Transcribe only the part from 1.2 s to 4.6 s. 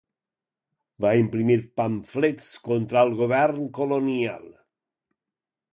imprimir pamflets contra el govern colonial.